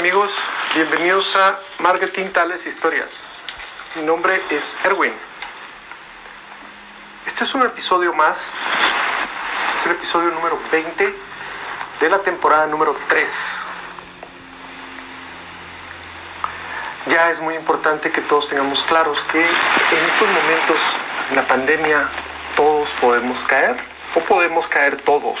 amigos? 0.00 0.32
Bienvenidos 0.74 1.36
a 1.36 1.58
Marketing 1.80 2.28
Tales 2.28 2.64
Historias. 2.64 3.22
Mi 3.96 4.02
nombre 4.02 4.40
es 4.48 4.74
Erwin. 4.82 5.12
Este 7.26 7.44
es 7.44 7.54
un 7.54 7.66
episodio 7.66 8.14
más, 8.14 8.38
es 9.78 9.86
el 9.86 9.92
episodio 9.92 10.30
número 10.30 10.58
20 10.72 11.14
de 12.00 12.08
la 12.08 12.18
temporada 12.20 12.66
número 12.66 12.96
3. 13.10 13.30
Ya 17.08 17.30
es 17.30 17.38
muy 17.40 17.54
importante 17.54 18.10
que 18.10 18.22
todos 18.22 18.48
tengamos 18.48 18.82
claros 18.84 19.22
que 19.30 19.42
en 19.42 19.46
estos 19.46 20.28
momentos, 20.28 20.78
en 21.28 21.36
la 21.36 21.46
pandemia, 21.46 22.08
todos 22.56 22.88
podemos 23.02 23.38
caer 23.44 23.76
o 24.14 24.20
podemos 24.20 24.66
caer 24.66 24.96
todos. 25.02 25.38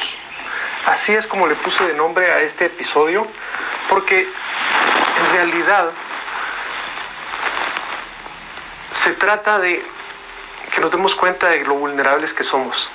Así 0.84 1.14
es 1.14 1.26
como 1.26 1.46
le 1.46 1.54
puse 1.54 1.82
de 1.86 1.94
nombre 1.94 2.30
a 2.30 2.40
este 2.40 2.66
episodio, 2.66 3.26
porque 3.88 4.28
realidad 5.30 5.90
se 8.92 9.12
trata 9.12 9.58
de 9.58 9.84
que 10.74 10.80
nos 10.80 10.90
demos 10.90 11.14
cuenta 11.14 11.48
de 11.48 11.64
lo 11.64 11.74
vulnerables 11.74 12.34
que 12.34 12.44
somos. 12.44 12.90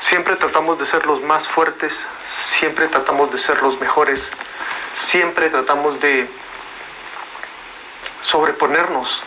Siempre 0.00 0.36
tratamos 0.36 0.78
de 0.78 0.86
ser 0.86 1.06
los 1.06 1.22
más 1.22 1.46
fuertes, 1.46 2.06
siempre 2.26 2.88
tratamos 2.88 3.30
de 3.30 3.38
ser 3.38 3.62
los 3.62 3.78
mejores, 3.78 4.32
siempre 4.94 5.50
tratamos 5.50 6.00
de 6.00 6.28
sobreponernos 8.20 9.22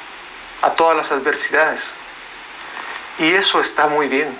a 0.62 0.71
todas 0.71 0.98
las 0.98 1.12
adversidades. 1.12 1.93
Y 3.20 3.34
eso 3.34 3.62
está 3.62 3.88
muy 3.88 4.07
bien. 4.07 4.35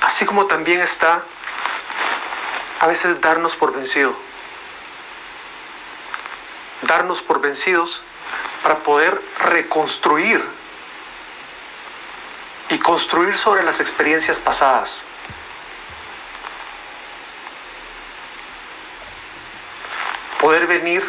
Así 0.00 0.24
como 0.24 0.46
también 0.46 0.80
está 0.80 1.22
a 2.80 2.86
veces 2.86 3.20
darnos 3.20 3.54
por 3.56 3.72
vencido. 3.72 4.14
Darnos 6.82 7.22
por 7.22 7.40
vencidos 7.40 8.00
para 8.62 8.76
poder 8.78 9.20
reconstruir 9.40 10.44
y 12.68 12.78
construir 12.78 13.36
sobre 13.38 13.62
las 13.62 13.80
experiencias 13.80 14.38
pasadas. 14.38 15.04
Poder 20.40 20.66
venir 20.66 21.02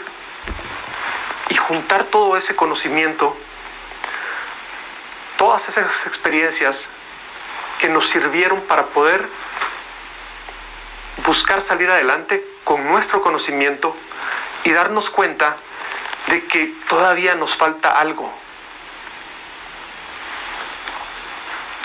y 1.49 1.55
juntar 1.55 2.05
todo 2.05 2.37
ese 2.37 2.55
conocimiento, 2.55 3.35
todas 5.37 5.67
esas 5.67 6.07
experiencias 6.07 6.87
que 7.79 7.89
nos 7.89 8.09
sirvieron 8.09 8.61
para 8.61 8.85
poder 8.87 9.27
buscar 11.25 11.61
salir 11.61 11.89
adelante 11.89 12.45
con 12.63 12.85
nuestro 12.87 13.21
conocimiento 13.21 13.95
y 14.63 14.71
darnos 14.71 15.09
cuenta 15.09 15.55
de 16.27 16.45
que 16.45 16.73
todavía 16.89 17.35
nos 17.35 17.55
falta 17.55 17.91
algo, 17.99 18.31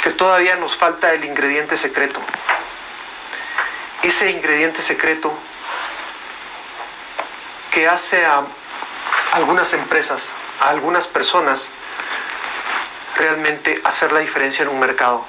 que 0.02 0.10
todavía 0.10 0.56
nos 0.56 0.76
falta 0.76 1.12
el 1.12 1.24
ingrediente 1.24 1.76
secreto. 1.76 2.20
Ese 4.02 4.30
ingrediente 4.30 4.80
secreto 4.80 5.32
que 7.70 7.86
hace 7.86 8.24
a 8.24 8.42
algunas 9.32 9.72
empresas, 9.74 10.32
a 10.60 10.70
algunas 10.70 11.06
personas, 11.06 11.68
realmente 13.16 13.80
hacer 13.84 14.12
la 14.12 14.20
diferencia 14.20 14.62
en 14.62 14.70
un 14.70 14.80
mercado. 14.80 15.24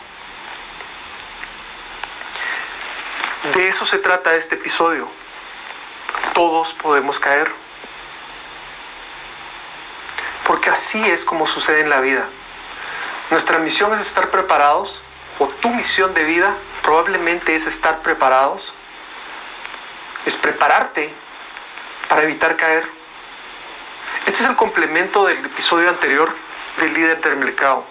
De 3.62 3.70
eso 3.70 3.86
se 3.86 4.00
trata 4.00 4.34
este 4.34 4.56
episodio. 4.56 5.08
Todos 6.34 6.74
podemos 6.74 7.20
caer. 7.20 7.48
Porque 10.48 10.72
así 10.72 11.00
es 11.08 11.24
como 11.24 11.46
sucede 11.46 11.82
en 11.82 11.92
la 11.92 12.02
vida. 12.02 12.26
Nuestra 13.30 13.60
misión 13.60 13.94
es 13.94 14.00
estar 14.00 14.32
preparados, 14.32 15.04
o 15.38 15.46
tu 15.48 15.70
misión 15.70 16.16
de 16.16 16.24
vida 16.24 16.56
probablemente 16.82 17.56
es 17.56 17.68
estar 17.68 18.00
preparados, 18.00 18.74
es 20.26 20.36
prepararte 20.38 21.14
para 22.10 22.24
evitar 22.24 22.56
caer. 22.56 22.84
Este 24.26 24.42
es 24.42 24.50
el 24.50 24.56
complemento 24.56 25.24
del 25.28 25.38
episodio 25.46 25.90
anterior 25.90 26.34
del 26.80 26.96
líder 26.96 27.22
del 27.22 27.36
mercado. 27.36 27.86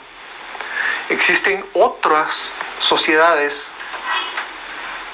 Existen 1.11 1.65
otras 1.75 2.51
sociedades 2.81 3.71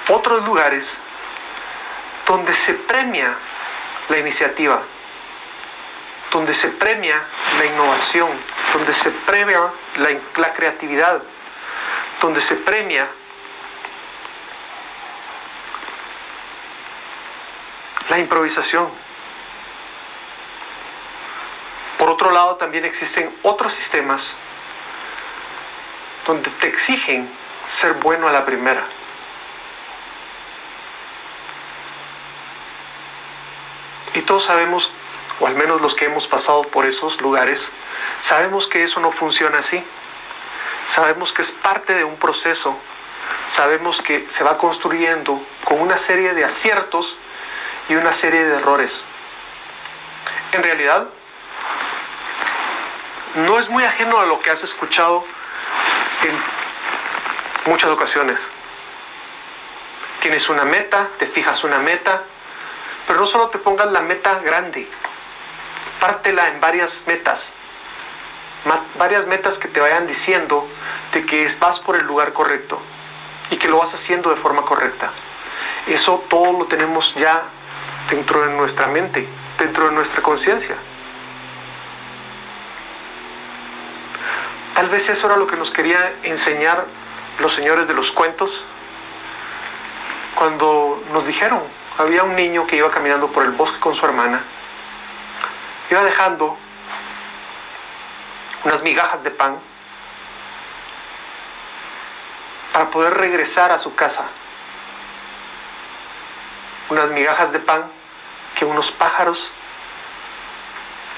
otros 0.08 0.44
lugares 0.44 0.98
donde 2.26 2.54
se 2.54 2.74
premia 2.74 3.34
la 4.08 4.18
iniciativa, 4.18 4.80
donde 6.32 6.54
se 6.54 6.68
premia 6.68 7.22
la 7.58 7.64
innovación, 7.66 8.28
donde 8.72 8.92
se 8.92 9.10
premia 9.10 9.70
la, 10.36 10.52
creatividad, 10.52 11.22
donde 12.20 12.40
se 12.40 12.56
premia 12.56 13.08
la 18.08 18.18
improvisación. 18.18 18.88
Por 21.98 22.10
otro 22.10 22.30
lado, 22.30 22.56
también 22.56 22.84
existen 22.84 23.34
otros 23.42 23.72
sistemas 23.72 24.34
donde 26.26 26.50
te 26.50 26.68
exigen 26.68 27.28
ser 27.68 27.94
bueno 27.94 28.28
a 28.28 28.32
la 28.32 28.44
primera. 28.44 28.84
Y 34.16 34.22
todos 34.22 34.44
sabemos, 34.44 34.90
o 35.40 35.46
al 35.46 35.54
menos 35.56 35.82
los 35.82 35.94
que 35.94 36.06
hemos 36.06 36.26
pasado 36.26 36.62
por 36.62 36.86
esos 36.86 37.20
lugares, 37.20 37.68
sabemos 38.22 38.66
que 38.66 38.82
eso 38.82 38.98
no 38.98 39.12
funciona 39.12 39.58
así. 39.58 39.84
Sabemos 40.88 41.34
que 41.34 41.42
es 41.42 41.50
parte 41.50 41.92
de 41.92 42.02
un 42.02 42.16
proceso. 42.16 42.74
Sabemos 43.50 44.00
que 44.00 44.24
se 44.30 44.42
va 44.42 44.56
construyendo 44.56 45.38
con 45.64 45.82
una 45.82 45.98
serie 45.98 46.32
de 46.32 46.46
aciertos 46.46 47.18
y 47.90 47.94
una 47.94 48.14
serie 48.14 48.42
de 48.42 48.56
errores. 48.56 49.04
En 50.52 50.62
realidad, 50.62 51.08
no 53.34 53.58
es 53.58 53.68
muy 53.68 53.84
ajeno 53.84 54.18
a 54.18 54.24
lo 54.24 54.40
que 54.40 54.50
has 54.50 54.64
escuchado 54.64 55.26
en 56.22 57.70
muchas 57.70 57.90
ocasiones. 57.90 58.40
Tienes 60.22 60.48
una 60.48 60.64
meta, 60.64 61.06
te 61.18 61.26
fijas 61.26 61.64
una 61.64 61.78
meta, 61.80 62.22
pero 63.06 63.20
no 63.20 63.26
solo 63.26 63.48
te 63.48 63.58
pongas 63.58 63.90
la 63.92 64.00
meta 64.00 64.38
grande, 64.40 64.88
pártela 66.00 66.48
en 66.48 66.60
varias 66.60 67.02
metas, 67.06 67.52
varias 68.98 69.26
metas 69.26 69.58
que 69.58 69.68
te 69.68 69.80
vayan 69.80 70.06
diciendo 70.06 70.66
de 71.12 71.24
que 71.24 71.48
vas 71.60 71.78
por 71.78 71.96
el 71.96 72.04
lugar 72.04 72.32
correcto 72.32 72.80
y 73.50 73.56
que 73.56 73.68
lo 73.68 73.78
vas 73.78 73.94
haciendo 73.94 74.30
de 74.30 74.36
forma 74.36 74.62
correcta. 74.62 75.10
Eso 75.86 76.24
todo 76.28 76.58
lo 76.58 76.64
tenemos 76.66 77.14
ya 77.14 77.44
dentro 78.10 78.46
de 78.46 78.52
nuestra 78.54 78.88
mente, 78.88 79.26
dentro 79.58 79.88
de 79.88 79.94
nuestra 79.94 80.20
conciencia. 80.20 80.74
Tal 84.74 84.88
vez 84.88 85.08
eso 85.08 85.26
era 85.26 85.36
lo 85.36 85.46
que 85.46 85.56
nos 85.56 85.70
quería 85.70 86.12
enseñar 86.22 86.84
los 87.38 87.54
señores 87.54 87.86
de 87.86 87.94
los 87.94 88.10
cuentos 88.10 88.64
cuando 90.34 91.02
nos 91.12 91.26
dijeron, 91.26 91.60
había 91.98 92.24
un 92.24 92.36
niño 92.36 92.66
que 92.66 92.76
iba 92.76 92.90
caminando 92.90 93.28
por 93.28 93.44
el 93.44 93.52
bosque 93.52 93.80
con 93.80 93.94
su 93.94 94.04
hermana, 94.04 94.42
iba 95.90 96.02
dejando 96.02 96.56
unas 98.64 98.82
migajas 98.82 99.22
de 99.22 99.30
pan 99.30 99.58
para 102.72 102.90
poder 102.90 103.14
regresar 103.14 103.72
a 103.72 103.78
su 103.78 103.94
casa. 103.94 104.24
Unas 106.90 107.08
migajas 107.10 107.52
de 107.52 107.58
pan 107.58 107.84
que 108.58 108.64
unos 108.64 108.92
pájaros 108.92 109.50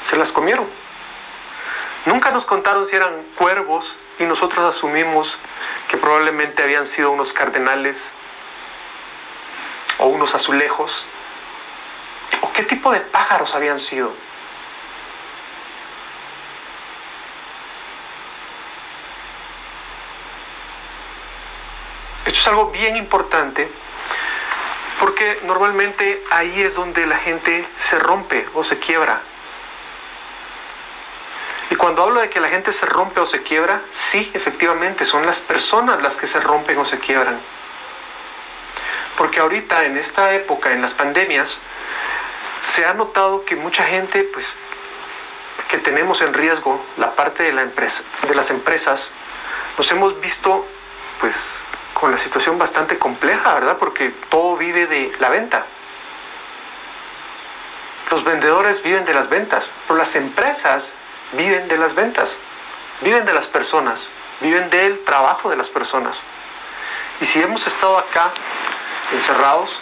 se 0.09 0.17
las 0.17 0.31
comieron. 0.33 0.67
Nunca 2.07 2.31
nos 2.31 2.47
contaron 2.47 2.87
si 2.87 2.97
eran 2.97 3.13
cuervos 3.37 3.99
y 4.19 4.25
nosotros 4.25 4.75
asumimos 4.75 5.39
que 5.89 5.97
probablemente 5.97 6.63
habían 6.63 6.87
sido 6.87 7.11
unos 7.11 7.33
cardenales 7.33 8.13
unos 10.19 10.35
azulejos, 10.35 11.07
o 12.41 12.53
qué 12.53 12.65
tipo 12.65 12.93
de 12.93 13.01
pájaros 13.01 13.55
habían 13.55 13.79
sido. 13.79 14.13
Esto 22.27 22.41
es 22.41 22.49
algo 22.49 22.71
bien 22.71 22.97
importante 22.97 23.69
porque 24.99 25.41
normalmente 25.45 26.23
ahí 26.31 26.63
es 26.63 26.75
donde 26.75 27.07
la 27.07 27.17
gente 27.17 27.65
se 27.79 27.99
rompe 27.99 28.47
o 28.55 28.65
se 28.65 28.79
quiebra. 28.79 29.21
Y 31.71 31.77
cuando 31.77 32.03
hablo 32.03 32.21
de 32.21 32.29
que 32.29 32.41
la 32.41 32.49
gente 32.49 32.73
se 32.73 32.87
rompe 32.87 33.21
o 33.21 33.27
se 33.27 33.43
quiebra, 33.43 33.83
sí, 33.93 34.31
efectivamente, 34.35 35.05
son 35.05 35.25
las 35.27 35.39
personas 35.41 36.03
las 36.03 36.17
que 36.17 36.27
se 36.27 36.41
rompen 36.41 36.79
o 36.79 36.85
se 36.85 36.99
quiebran. 36.99 37.39
Porque 39.19 39.41
ahorita, 39.41 39.85
en 39.85 39.99
esta 39.99 40.33
época, 40.33 40.73
en 40.73 40.81
las 40.81 40.95
pandemias, 40.95 41.59
se 42.65 42.87
ha 42.87 42.95
notado 42.95 43.45
que 43.45 43.57
mucha 43.57 43.85
gente, 43.85 44.23
pues, 44.23 44.47
que 45.69 45.79
tenemos 45.79 46.23
en 46.23 46.33
riesgo 46.33 46.81
la 46.97 47.17
parte 47.17 47.43
de, 47.43 47.53
la 47.53 47.63
empresa, 47.63 48.01
de 48.29 48.35
las 48.37 48.51
empresas, 48.51 49.11
nos 49.77 49.91
hemos 49.91 50.21
visto, 50.21 50.65
pues, 51.21 51.35
con 51.95 52.13
la 52.13 52.19
situación 52.19 52.59
bastante 52.59 52.97
compleja, 52.97 53.55
¿verdad? 53.55 53.77
Porque 53.77 54.13
todo 54.31 54.57
vive 54.57 54.87
de 54.87 55.13
la 55.19 55.31
venta. 55.31 55.67
Los 58.13 58.23
vendedores 58.23 58.85
viven 58.85 59.05
de 59.05 59.15
las 59.15 59.29
ventas, 59.29 59.73
pero 59.89 59.99
las 59.99 60.15
empresas 60.15 60.93
viven 61.33 61.67
de 61.67 61.77
las 61.77 61.93
ventas, 61.97 62.37
viven 63.01 63.25
de 63.25 63.33
las 63.33 63.49
personas, 63.49 64.09
viven 64.41 64.71
del 64.71 65.03
trabajo 65.05 65.51
de 65.51 65.57
las 65.57 65.69
personas. 65.69 66.23
Y 67.21 67.27
si 67.27 67.43
hemos 67.43 67.67
estado 67.67 67.99
acá 67.99 68.31
encerrados, 69.13 69.81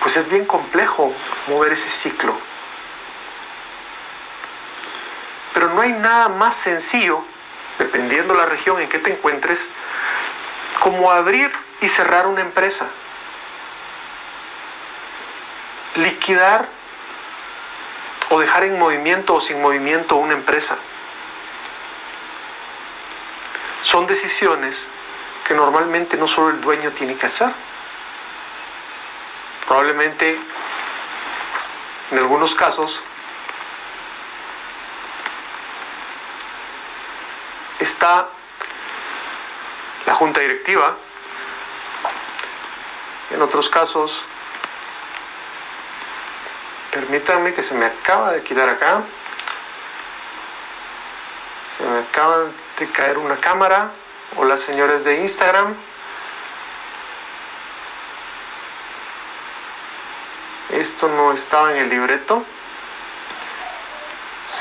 pues 0.00 0.16
es 0.16 0.28
bien 0.28 0.44
complejo 0.44 1.14
mover 1.48 1.72
ese 1.72 1.88
ciclo. 1.88 2.34
Pero 5.54 5.68
no 5.74 5.82
hay 5.82 5.92
nada 5.92 6.28
más 6.28 6.56
sencillo, 6.56 7.22
dependiendo 7.78 8.34
la 8.34 8.46
región 8.46 8.80
en 8.80 8.88
que 8.88 8.98
te 8.98 9.12
encuentres, 9.12 9.60
como 10.80 11.12
abrir 11.12 11.52
y 11.80 11.88
cerrar 11.88 12.26
una 12.26 12.40
empresa. 12.40 12.86
Liquidar 15.96 16.66
o 18.30 18.40
dejar 18.40 18.64
en 18.64 18.78
movimiento 18.78 19.34
o 19.34 19.40
sin 19.40 19.60
movimiento 19.60 20.16
una 20.16 20.32
empresa. 20.32 20.76
Son 23.84 24.06
decisiones 24.06 24.88
que 25.46 25.54
normalmente 25.54 26.16
no 26.16 26.26
solo 26.28 26.50
el 26.50 26.60
dueño 26.60 26.90
tiene 26.92 27.16
que 27.16 27.26
hacer. 27.26 27.52
Probablemente 29.66 30.38
en 32.10 32.18
algunos 32.18 32.54
casos 32.54 33.02
está 37.80 38.28
la 40.06 40.14
junta 40.14 40.40
directiva, 40.40 40.96
en 43.30 43.40
otros 43.40 43.68
casos, 43.68 44.24
permítanme 46.90 47.54
que 47.54 47.62
se 47.62 47.74
me 47.74 47.86
acaba 47.86 48.32
de 48.32 48.42
quitar 48.42 48.68
acá, 48.68 49.00
se 51.78 51.84
me 51.84 52.00
acaba 52.00 52.44
de 52.78 52.90
caer 52.90 53.16
una 53.18 53.36
cámara, 53.36 53.90
hola 54.36 54.56
señores 54.56 55.04
de 55.04 55.20
Instagram, 55.20 55.74
esto 60.70 61.08
no 61.08 61.32
estaba 61.32 61.72
en 61.72 61.78
el 61.78 61.88
libreto, 61.90 62.42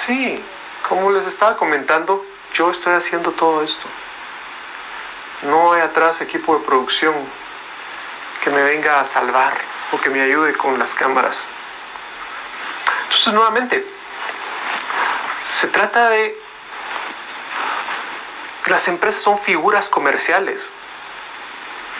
sí, 0.05 0.43
como 0.87 1.11
les 1.11 1.25
estaba 1.25 1.55
comentando, 1.55 2.25
yo 2.53 2.71
estoy 2.71 2.93
haciendo 2.93 3.31
todo 3.31 3.63
esto. 3.63 3.87
No 5.43 5.73
hay 5.73 5.81
atrás 5.81 6.21
equipo 6.21 6.57
de 6.57 6.65
producción 6.65 7.15
que 8.43 8.49
me 8.49 8.63
venga 8.63 8.99
a 8.99 9.05
salvar 9.05 9.57
o 9.91 9.99
que 9.99 10.09
me 10.09 10.21
ayude 10.21 10.53
con 10.53 10.77
las 10.77 10.93
cámaras. 10.93 11.37
Entonces, 13.03 13.33
nuevamente, 13.33 13.85
se 15.45 15.67
trata 15.67 16.09
de... 16.09 16.50
Las 18.71 18.87
empresas 18.87 19.21
son 19.21 19.37
figuras 19.37 19.89
comerciales. 19.89 20.65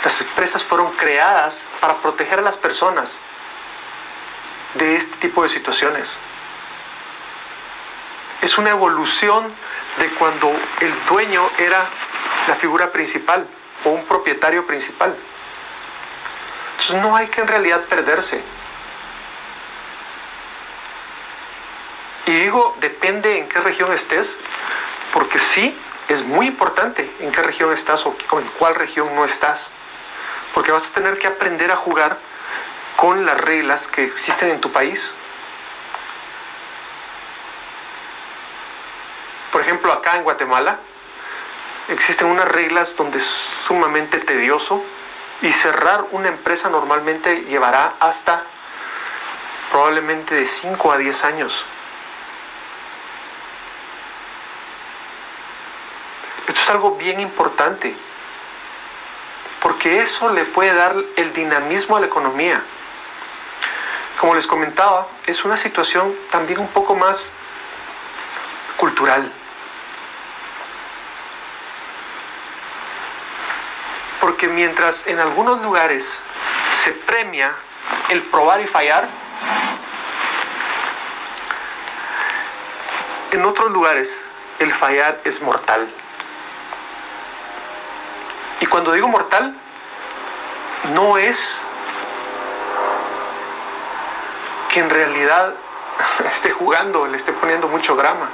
Las 0.06 0.21
empresas 0.21 0.63
fueron 0.63 0.89
creadas 0.94 1.65
para 1.81 1.95
proteger 1.95 2.39
a 2.39 2.41
las 2.41 2.56
personas 2.56 3.18
de 4.75 4.95
este 4.95 5.18
tipo 5.18 5.44
de 5.44 5.50
situaciones. 5.50 6.15
Es 8.41 8.57
una 8.57 8.69
evolución 8.69 9.53
de 10.00 10.07
cuando 10.12 10.50
el 10.79 10.94
dueño 11.09 11.45
era 11.57 11.83
la 12.47 12.56
figura 12.56 12.89
principal 12.89 13.45
o 13.83 13.89
un 13.89 14.06
propietario 14.06 14.65
principal. 14.65 15.13
Entonces 16.71 17.01
no 17.01 17.17
hay 17.17 17.27
que 17.27 17.41
en 17.41 17.50
realidad 17.50 17.81
perderse. 17.81 18.41
Y 22.27 22.31
digo, 22.31 22.77
depende 22.79 23.39
en 23.39 23.50
qué 23.50 23.59
región 23.59 23.91
estés, 23.91 24.33
porque 25.12 25.38
sí, 25.38 25.77
es 26.11 26.23
muy 26.23 26.47
importante 26.47 27.09
en 27.19 27.31
qué 27.31 27.41
región 27.41 27.71
estás 27.73 28.05
o 28.05 28.15
en 28.39 28.47
cuál 28.59 28.75
región 28.75 29.13
no 29.15 29.25
estás. 29.25 29.73
Porque 30.53 30.71
vas 30.71 30.85
a 30.85 30.89
tener 30.89 31.17
que 31.17 31.27
aprender 31.27 31.71
a 31.71 31.77
jugar 31.77 32.17
con 32.97 33.25
las 33.25 33.39
reglas 33.39 33.87
que 33.87 34.03
existen 34.03 34.49
en 34.49 34.59
tu 34.59 34.71
país. 34.71 35.13
Por 39.51 39.61
ejemplo, 39.61 39.91
acá 39.91 40.17
en 40.17 40.23
Guatemala 40.23 40.77
existen 41.89 42.27
unas 42.27 42.47
reglas 42.47 42.95
donde 42.95 43.17
es 43.17 43.25
sumamente 43.25 44.19
tedioso 44.19 44.83
y 45.41 45.51
cerrar 45.51 46.05
una 46.11 46.29
empresa 46.29 46.69
normalmente 46.69 47.41
llevará 47.45 47.93
hasta 47.99 48.43
probablemente 49.71 50.35
de 50.35 50.47
5 50.47 50.91
a 50.91 50.97
10 50.97 51.25
años. 51.25 51.65
Esto 56.47 56.61
es 56.61 56.69
algo 56.69 56.95
bien 56.95 57.19
importante, 57.19 57.95
porque 59.61 60.01
eso 60.01 60.29
le 60.29 60.45
puede 60.45 60.73
dar 60.73 60.95
el 61.15 61.33
dinamismo 61.33 61.97
a 61.97 61.99
la 61.99 62.07
economía. 62.07 62.61
Como 64.19 64.35
les 64.35 64.47
comentaba, 64.47 65.07
es 65.25 65.43
una 65.45 65.57
situación 65.57 66.15
también 66.31 66.59
un 66.59 66.67
poco 66.67 66.95
más 66.95 67.31
cultural. 68.77 69.31
Porque 74.19 74.47
mientras 74.47 75.05
en 75.07 75.19
algunos 75.19 75.61
lugares 75.61 76.05
se 76.83 76.91
premia 76.91 77.53
el 78.09 78.21
probar 78.23 78.61
y 78.61 78.67
fallar, 78.67 79.07
en 83.31 83.45
otros 83.45 83.71
lugares 83.71 84.12
el 84.60 84.74
fallar 84.74 85.19
es 85.24 85.41
mortal. 85.41 85.88
Y 88.62 88.65
cuando 88.68 88.94
digo 88.94 89.10
mortal, 89.10 89.53
no 90.94 91.18
es 91.18 91.60
que 94.72 94.80
en 94.80 94.89
realidad 94.89 95.53
esté 96.25 96.51
jugando, 96.51 97.06
le 97.08 97.18
esté 97.18 97.34
poniendo 97.34 97.68
mucho 97.68 97.98
grama. 97.98 98.30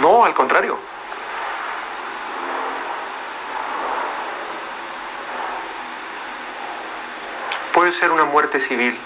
No, 0.00 0.24
al 0.24 0.34
contrario. 0.34 0.78
puede 7.78 7.92
ser 7.92 8.10
una 8.10 8.24
muerte 8.24 8.58
civil. 8.58 8.98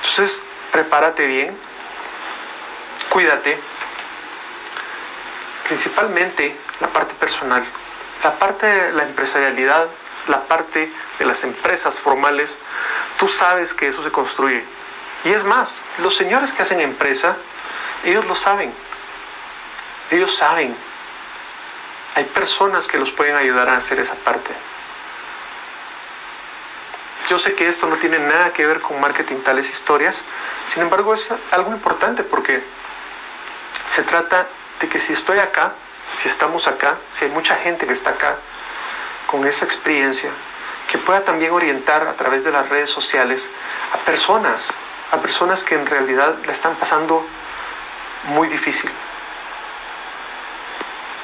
Entonces, 0.00 0.42
prepárate 0.72 1.26
bien, 1.26 1.54
cuídate, 3.10 3.58
principalmente 5.66 6.56
la 6.80 6.88
parte 6.88 7.14
personal, 7.14 7.64
la 8.22 8.32
parte 8.38 8.66
de 8.66 8.92
la 8.92 9.04
empresarialidad, 9.04 9.86
la 10.28 10.40
parte 10.44 10.90
de 11.18 11.24
las 11.24 11.44
empresas 11.44 11.98
formales, 11.98 12.56
tú 13.18 13.28
sabes 13.28 13.74
que 13.74 13.88
eso 13.88 14.02
se 14.02 14.10
construye. 14.10 14.64
Y 15.24 15.32
es 15.32 15.44
más, 15.44 15.78
los 15.98 16.16
señores 16.16 16.52
que 16.52 16.62
hacen 16.62 16.80
empresa, 16.80 17.36
ellos 18.04 18.26
lo 18.26 18.36
saben. 18.36 18.72
Ellos 20.10 20.34
saben 20.36 20.76
hay 22.14 22.24
personas 22.24 22.86
que 22.86 22.98
los 22.98 23.10
pueden 23.10 23.36
ayudar 23.36 23.68
a 23.68 23.76
hacer 23.76 23.98
esa 23.98 24.14
parte. 24.14 24.52
Yo 27.28 27.38
sé 27.38 27.54
que 27.54 27.68
esto 27.68 27.86
no 27.86 27.96
tiene 27.96 28.18
nada 28.18 28.52
que 28.52 28.66
ver 28.66 28.80
con 28.80 29.00
marketing 29.00 29.36
tales 29.38 29.68
historias, 29.70 30.16
sin 30.72 30.82
embargo 30.82 31.14
es 31.14 31.32
algo 31.50 31.72
importante 31.72 32.22
porque 32.22 32.62
se 33.88 34.02
trata 34.02 34.46
de 34.80 34.88
que 34.88 35.00
si 35.00 35.12
estoy 35.12 35.38
acá, 35.38 35.72
si 36.22 36.28
estamos 36.28 36.66
acá, 36.68 36.96
si 37.12 37.24
hay 37.24 37.30
mucha 37.30 37.56
gente 37.56 37.86
que 37.86 37.92
está 37.92 38.10
acá 38.10 38.36
con 39.26 39.46
esa 39.46 39.64
experiencia, 39.64 40.30
que 40.90 40.98
pueda 40.98 41.22
también 41.22 41.52
orientar 41.52 42.06
a 42.06 42.14
través 42.14 42.44
de 42.44 42.52
las 42.52 42.68
redes 42.68 42.90
sociales 42.90 43.48
a 43.92 43.98
personas, 43.98 44.68
a 45.10 45.16
personas 45.18 45.62
que 45.62 45.74
en 45.74 45.86
realidad 45.86 46.36
la 46.46 46.52
están 46.52 46.74
pasando 46.76 47.24
muy 48.24 48.48
difícil 48.48 48.90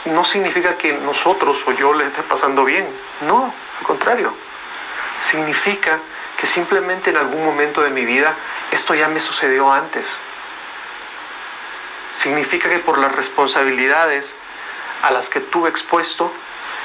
no 0.07 0.25
significa 0.25 0.77
que 0.77 0.93
nosotros 0.93 1.59
o 1.67 1.73
yo 1.73 1.93
le 1.93 2.07
esté 2.07 2.23
pasando 2.23 2.65
bien. 2.65 2.87
No, 3.23 3.53
al 3.79 3.87
contrario. 3.87 4.33
Significa 5.29 5.99
que 6.39 6.47
simplemente 6.47 7.11
en 7.11 7.17
algún 7.17 7.45
momento 7.45 7.83
de 7.83 7.91
mi 7.91 8.05
vida 8.05 8.35
esto 8.71 8.95
ya 8.95 9.09
me 9.09 9.21
sucedió 9.21 9.71
antes. 9.71 10.19
Significa 12.23 12.69
que 12.69 12.79
por 12.81 12.99
las 12.99 13.13
responsabilidades 13.13 14.35
a 15.03 15.11
las 15.11 15.31
que 15.31 15.41
tuve 15.41 15.71
expuesto, 15.71 16.31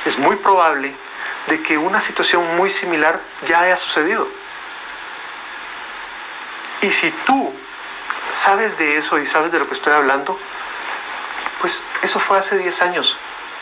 es 0.06 0.18
muy 0.18 0.38
probable 0.38 0.94
de 1.48 1.62
que 1.62 1.78
una 1.78 2.00
situación 2.00 2.56
muy 2.56 2.70
similar 2.70 3.20
ya 3.48 3.62
haya 3.62 3.76
sucedido. 3.76 4.28
Y 6.82 6.92
si 6.92 7.12
tú 7.26 7.54
sabes 8.32 8.78
de 8.78 8.98
eso 8.98 9.20
y 9.20 9.28
sabes 9.28 9.52
de 9.52 9.60
lo 9.60 9.68
que 9.68 9.74
estoy 9.74 9.94
hablando, 9.94 10.40
pues 11.60 11.84
eso 12.02 12.20
fue 12.20 12.38
hace 12.38 12.58
10 12.58 12.82
años, 12.84 13.18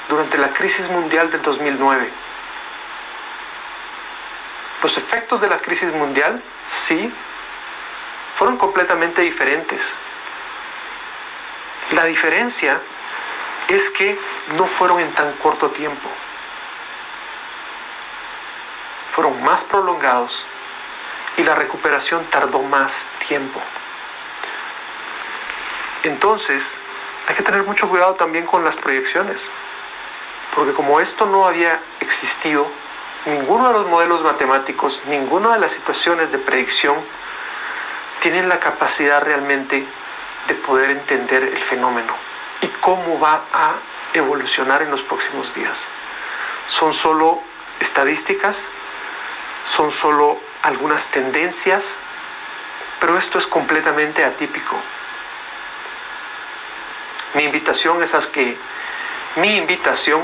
durante 0.09 0.37
la 0.37 0.49
crisis 0.49 0.89
mundial 0.89 1.31
del 1.31 1.41
2009. 1.41 2.09
Los 4.83 4.97
efectos 4.97 5.41
de 5.41 5.47
la 5.47 5.57
crisis 5.57 5.91
mundial, 5.93 6.41
sí, 6.85 7.11
fueron 8.37 8.57
completamente 8.57 9.21
diferentes. 9.21 9.93
La 11.93 12.05
diferencia 12.05 12.79
es 13.67 13.91
que 13.91 14.17
no 14.57 14.65
fueron 14.65 14.99
en 14.99 15.11
tan 15.11 15.31
corto 15.33 15.69
tiempo. 15.69 16.09
Fueron 19.11 19.43
más 19.43 19.63
prolongados 19.63 20.43
y 21.37 21.43
la 21.43 21.53
recuperación 21.53 22.25
tardó 22.31 22.63
más 22.63 23.09
tiempo. 23.27 23.61
Entonces, 26.01 26.77
hay 27.27 27.35
que 27.35 27.43
tener 27.43 27.61
mucho 27.61 27.87
cuidado 27.87 28.15
también 28.15 28.47
con 28.47 28.65
las 28.65 28.75
proyecciones, 28.75 29.41
porque 30.55 30.73
como 30.73 30.99
esto 30.99 31.27
no 31.27 31.45
había 31.45 31.79
existido, 31.99 32.65
ninguno 33.27 33.67
de 33.67 33.73
los 33.73 33.87
modelos 33.87 34.23
matemáticos, 34.23 34.99
ninguna 35.05 35.53
de 35.53 35.59
las 35.59 35.71
situaciones 35.71 36.31
de 36.31 36.39
predicción 36.39 36.95
tienen 38.23 38.49
la 38.49 38.59
capacidad 38.59 39.21
realmente 39.23 39.85
de 40.47 40.53
poder 40.55 40.91
entender 40.91 41.43
el 41.43 41.57
fenómeno 41.57 42.13
y 42.61 42.67
cómo 42.81 43.19
va 43.19 43.41
a 43.53 43.75
evolucionar 44.13 44.81
en 44.81 44.91
los 44.91 45.01
próximos 45.01 45.53
días. 45.53 45.85
Son 46.69 46.93
solo 46.93 47.41
estadísticas, 47.79 48.57
son 49.65 49.91
solo 49.91 50.39
algunas 50.61 51.05
tendencias, 51.07 51.83
pero 52.99 53.17
esto 53.17 53.37
es 53.37 53.47
completamente 53.47 54.23
atípico. 54.23 54.75
Mi 57.33 57.43
invitación 57.43 58.03
es 58.03 58.13
a 58.13 58.19
que 58.31 58.57
mi 59.37 59.57
invitación 59.57 60.21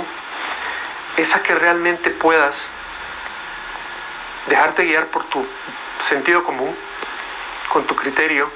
es 1.18 1.36
a 1.36 1.42
que 1.42 1.56
realmente 1.56 2.12
puedas 2.12 2.56
dejarte 4.48 4.86
guiar 4.86 5.08
por 5.08 5.24
tu 5.26 5.46
sentido 6.08 6.44
común, 6.44 6.76
con 7.70 7.86
tu 7.86 7.96
criterio, 7.96 8.50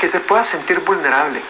que 0.00 0.08
te 0.08 0.18
puedas 0.18 0.48
sentir 0.48 0.80
vulnerable. 0.80 1.42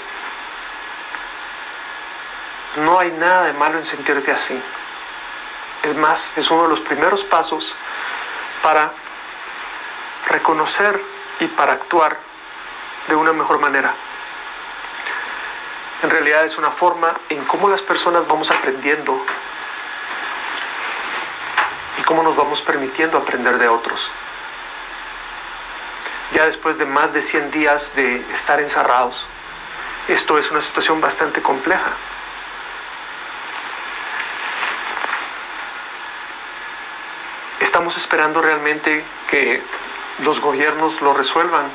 No 2.78 2.98
hay 2.98 3.10
nada 3.12 3.44
de 3.44 3.52
malo 3.52 3.78
en 3.78 3.84
sentirte 3.84 4.32
así. 4.32 4.60
Es 5.84 5.94
más, 5.96 6.32
es 6.36 6.50
uno 6.50 6.64
de 6.64 6.68
los 6.68 6.80
primeros 6.80 7.22
pasos 7.24 7.74
para 8.62 8.90
reconocer 10.28 11.00
y 11.38 11.46
para 11.46 11.72
actuar 11.74 12.16
de 13.08 13.14
una 13.14 13.32
mejor 13.32 13.60
manera. 13.60 13.94
En 16.02 16.10
realidad 16.10 16.44
es 16.44 16.58
una 16.58 16.70
forma 16.70 17.14
en 17.28 17.44
cómo 17.44 17.68
las 17.68 17.82
personas 17.82 18.26
vamos 18.26 18.50
aprendiendo 18.50 19.24
y 21.98 22.02
cómo 22.02 22.22
nos 22.22 22.36
vamos 22.36 22.60
permitiendo 22.62 23.18
aprender 23.18 23.58
de 23.58 23.68
otros. 23.68 24.10
Ya 26.32 26.46
después 26.46 26.78
de 26.78 26.84
más 26.84 27.12
de 27.12 27.22
100 27.22 27.50
días 27.50 27.94
de 27.94 28.16
estar 28.32 28.60
encerrados, 28.60 29.26
esto 30.08 30.38
es 30.38 30.50
una 30.50 30.62
situación 30.62 31.00
bastante 31.00 31.42
compleja. 31.42 31.92
Estamos 37.60 37.96
esperando 37.96 38.40
realmente 38.40 39.04
que 39.28 39.62
los 40.20 40.40
gobiernos 40.40 41.00
lo 41.00 41.14
resuelvan. 41.14 41.66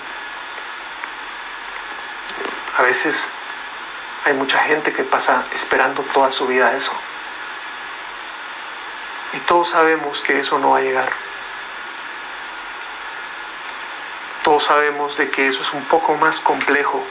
A 2.78 2.82
veces 2.82 3.28
hay 4.26 4.34
mucha 4.34 4.60
gente 4.60 4.92
que 4.92 5.04
pasa 5.04 5.46
esperando 5.54 6.02
toda 6.14 6.32
su 6.32 6.48
vida 6.48 6.76
eso. 6.76 6.92
Y 9.34 9.38
todos 9.40 9.70
sabemos 9.70 10.22
que 10.22 10.40
eso 10.40 10.58
no 10.60 10.72
va 10.72 10.80
a 10.80 10.82
llegar. 10.82 11.12
Sabemos 14.60 15.18
de 15.18 15.30
que 15.30 15.48
eso 15.48 15.62
es 15.62 15.74
un 15.74 15.84
poco 15.86 16.16
más 16.16 16.40
complejo. 16.40 17.04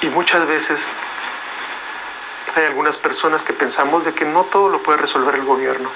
Y 0.00 0.08
muchas 0.08 0.46
veces 0.46 0.80
hay 2.54 2.64
algunas 2.64 2.96
personas 2.96 3.42
que 3.42 3.52
pensamos 3.52 4.04
de 4.04 4.14
que 4.14 4.24
no 4.24 4.44
todo 4.44 4.68
lo 4.68 4.82
puede 4.82 4.98
resolver 4.98 5.34
el 5.34 5.44
gobierno. 5.44 5.90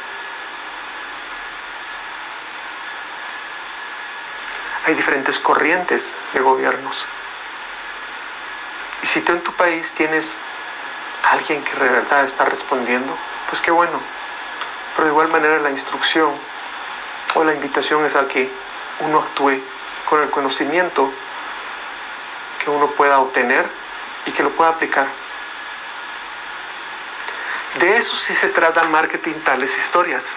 Hay 4.87 4.95
diferentes 4.95 5.38
corrientes 5.38 6.12
de 6.33 6.41
gobiernos. 6.41 7.05
Y 9.02 9.07
si 9.07 9.21
tú 9.21 9.33
en 9.33 9.41
tu 9.43 9.52
país 9.52 9.93
tienes 9.93 10.37
alguien 11.31 11.62
que 11.62 11.75
de 11.75 11.88
verdad 11.88 12.25
está 12.25 12.45
respondiendo, 12.45 13.17
pues 13.49 13.62
qué 13.62 13.71
bueno. 13.71 14.00
Pero 14.97 15.07
de 15.07 15.12
igual 15.12 15.29
manera 15.29 15.59
la 15.59 15.71
instrucción 15.71 16.33
o 17.35 17.45
la 17.45 17.55
invitación 17.55 18.05
es 18.05 18.15
a 18.15 18.29
que 18.29 18.51
uno 19.01 19.21
actúe 19.21 19.61
con 20.09 20.23
el 20.23 20.31
conocimiento 20.31 21.11
que 22.62 22.71
uno 22.71 22.89
pueda 22.89 23.19
obtener 23.19 23.67
y 24.27 24.33
que 24.33 24.43
lo 24.43 24.51
pueda 24.51 24.71
aplicar. 24.71 25.07
De 27.79 27.97
eso 27.97 28.17
sí 28.17 28.35
se 28.35 28.49
trata 28.49 28.85
marketing 28.85 29.35
tales 29.45 29.77
historias. 29.77 30.29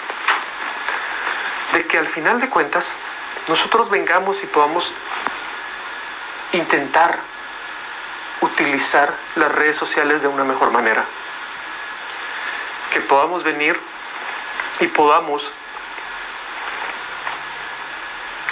De 1.74 1.86
que 1.86 1.98
al 1.98 2.08
final 2.08 2.40
de 2.40 2.50
cuentas 2.50 2.88
nosotros 3.48 3.90
vengamos 3.90 4.42
y 4.42 4.48
podamos 4.48 4.92
intentar 6.54 7.20
utilizar 8.42 9.14
las 9.36 9.52
redes 9.52 9.75
sociales 9.75 10.22
de 10.22 10.28
una 10.28 10.46
mejor 10.46 10.72
manera. 10.72 11.04
Que 12.94 13.02
podamos 13.02 13.44
venir 13.44 13.78
y 14.80 14.88
podamos 14.88 15.54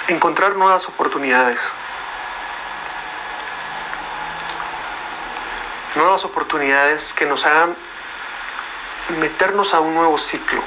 encontrar 0.07 0.55
nuevas 0.55 0.87
oportunidades. 0.87 1.59
Nuevas 5.95 6.25
oportunidades 6.25 7.13
que 7.13 7.25
nos 7.25 7.45
hagan 7.45 7.75
meternos 9.19 9.73
a 9.73 9.79
un 9.79 9.93
nuevo 9.93 10.17
ciclo. 10.17 10.61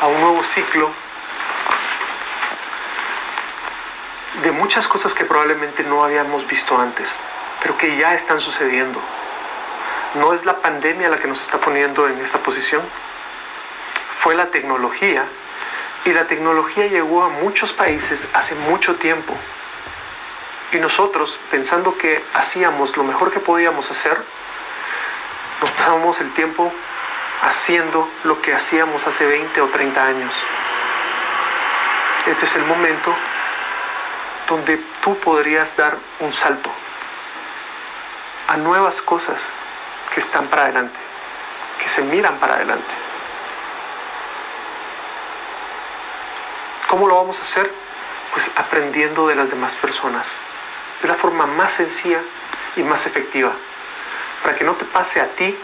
A 0.00 0.06
un 0.06 0.20
nuevo 0.20 0.44
ciclo 0.44 0.90
de 4.42 4.52
muchas 4.52 4.86
cosas 4.86 5.14
que 5.14 5.24
probablemente 5.24 5.82
no 5.84 6.04
habíamos 6.04 6.46
visto 6.46 6.78
antes, 6.78 7.18
pero 7.62 7.76
que 7.78 7.96
ya 7.96 8.14
están 8.14 8.40
sucediendo. 8.40 9.00
No 10.14 10.32
es 10.34 10.44
la 10.44 10.58
pandemia 10.58 11.08
la 11.08 11.18
que 11.18 11.26
nos 11.28 11.40
está 11.40 11.58
poniendo 11.58 12.08
en 12.08 12.20
esta 12.20 12.38
posición, 12.38 12.82
fue 14.18 14.34
la 14.34 14.46
tecnología. 14.46 15.24
Y 16.04 16.12
la 16.12 16.26
tecnología 16.26 16.86
llegó 16.86 17.22
a 17.22 17.28
muchos 17.28 17.72
países 17.72 18.28
hace 18.34 18.54
mucho 18.54 18.96
tiempo. 18.96 19.34
Y 20.72 20.76
nosotros, 20.76 21.38
pensando 21.50 21.96
que 21.96 22.22
hacíamos 22.34 22.96
lo 22.96 23.04
mejor 23.04 23.30
que 23.32 23.40
podíamos 23.40 23.90
hacer, 23.90 24.18
nos 25.60 25.70
pasamos 25.70 26.20
el 26.20 26.32
tiempo 26.34 26.72
haciendo 27.42 28.08
lo 28.24 28.40
que 28.42 28.54
hacíamos 28.54 29.06
hace 29.06 29.24
20 29.24 29.60
o 29.60 29.68
30 29.68 30.04
años. 30.04 30.34
Este 32.26 32.44
es 32.44 32.56
el 32.56 32.64
momento 32.64 33.14
donde 34.48 34.78
tú 35.02 35.16
podrías 35.18 35.76
dar 35.76 35.96
un 36.20 36.32
salto 36.32 36.70
a 38.48 38.56
nuevas 38.56 39.00
cosas 39.00 39.40
que 40.12 40.20
están 40.20 40.46
para 40.48 40.64
adelante, 40.64 40.98
que 41.80 41.88
se 41.88 42.02
miran 42.02 42.36
para 42.38 42.54
adelante. 42.54 42.94
¿Cómo 46.94 47.08
lo 47.08 47.16
vamos 47.16 47.40
a 47.40 47.42
hacer? 47.42 47.68
Pues 48.30 48.48
aprendiendo 48.54 49.26
de 49.26 49.34
las 49.34 49.50
demás 49.50 49.74
personas, 49.74 50.28
de 51.02 51.08
la 51.08 51.14
forma 51.14 51.44
más 51.44 51.72
sencilla 51.72 52.20
y 52.76 52.84
más 52.84 53.04
efectiva, 53.04 53.50
para 54.44 54.54
que 54.54 54.62
no 54.62 54.74
te 54.74 54.84
pase 54.84 55.20
a 55.20 55.26
ti, 55.26 55.58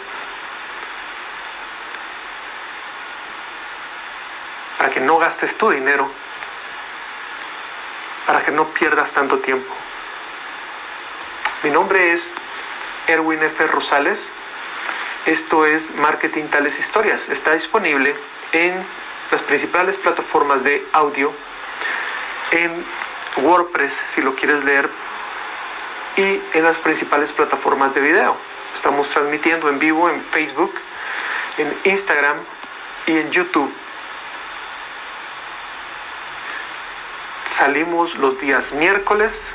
para 4.76 4.90
que 4.90 4.98
no 4.98 5.18
gastes 5.18 5.56
tu 5.56 5.70
dinero 5.70 6.10
para 8.26 8.44
que 8.44 8.50
no 8.50 8.64
pierdas 8.70 9.12
tanto 9.12 9.38
tiempo. 9.38 9.72
Mi 11.62 11.70
nombre 11.70 12.12
es 12.12 12.32
Erwin 13.06 13.40
F. 13.44 13.68
Rosales. 13.68 14.28
Esto 15.26 15.64
es 15.64 15.94
Marketing 15.94 16.46
Tales 16.46 16.80
Historias. 16.80 17.28
Está 17.28 17.52
disponible 17.52 18.16
en 18.50 18.84
las 19.30 19.42
principales 19.42 19.96
plataformas 19.96 20.64
de 20.64 20.84
audio, 20.92 21.32
en 22.50 22.84
WordPress 23.42 23.96
si 24.14 24.22
lo 24.22 24.34
quieres 24.34 24.64
leer 24.64 24.90
y 26.16 26.40
en 26.52 26.64
las 26.64 26.76
principales 26.78 27.32
plataformas 27.32 27.94
de 27.94 28.00
video. 28.00 28.36
Estamos 28.74 29.08
transmitiendo 29.08 29.68
en 29.68 29.78
vivo 29.78 30.10
en 30.10 30.20
Facebook, 30.22 30.72
en 31.58 31.74
Instagram 31.84 32.36
y 33.06 33.18
en 33.18 33.30
YouTube. 33.30 33.72
Salimos 37.46 38.14
los 38.16 38.40
días 38.40 38.72
miércoles 38.72 39.52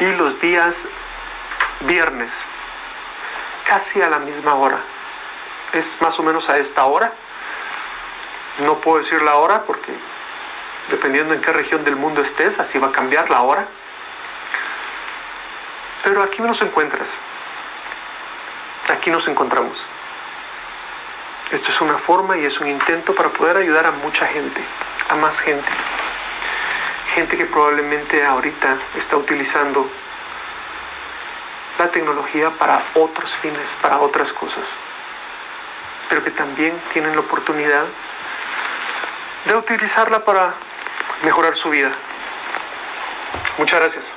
y 0.00 0.06
los 0.16 0.40
días 0.40 0.82
viernes, 1.80 2.32
casi 3.64 4.02
a 4.02 4.08
la 4.08 4.18
misma 4.18 4.54
hora. 4.54 4.80
Es 5.72 5.96
más 6.00 6.18
o 6.18 6.22
menos 6.22 6.50
a 6.50 6.58
esta 6.58 6.84
hora. 6.84 7.12
No 8.60 8.76
puedo 8.78 8.98
decir 8.98 9.22
la 9.22 9.36
hora 9.36 9.62
porque 9.62 9.92
dependiendo 10.90 11.34
en 11.34 11.40
qué 11.40 11.52
región 11.52 11.84
del 11.84 11.96
mundo 11.96 12.20
estés, 12.20 12.58
así 12.58 12.78
va 12.78 12.88
a 12.88 12.92
cambiar 12.92 13.30
la 13.30 13.42
hora. 13.42 13.66
Pero 16.02 16.22
aquí 16.22 16.42
nos 16.42 16.60
encuentras. 16.62 17.08
Aquí 18.88 19.10
nos 19.10 19.28
encontramos. 19.28 19.86
Esto 21.52 21.70
es 21.70 21.80
una 21.80 21.98
forma 21.98 22.36
y 22.38 22.44
es 22.44 22.60
un 22.60 22.68
intento 22.68 23.14
para 23.14 23.28
poder 23.28 23.56
ayudar 23.56 23.86
a 23.86 23.90
mucha 23.90 24.26
gente, 24.26 24.60
a 25.08 25.14
más 25.16 25.40
gente. 25.40 25.70
Gente 27.14 27.36
que 27.36 27.44
probablemente 27.44 28.24
ahorita 28.24 28.76
está 28.96 29.16
utilizando 29.16 29.88
la 31.78 31.88
tecnología 31.88 32.50
para 32.50 32.82
otros 32.94 33.34
fines, 33.36 33.76
para 33.80 33.98
otras 33.98 34.32
cosas, 34.32 34.68
pero 36.08 36.22
que 36.22 36.30
también 36.30 36.78
tienen 36.92 37.14
la 37.14 37.20
oportunidad 37.20 37.84
de 39.44 39.56
utilizarla 39.56 40.24
para 40.24 40.54
mejorar 41.22 41.56
su 41.56 41.70
vida. 41.70 41.90
Muchas 43.58 43.80
gracias. 43.80 44.12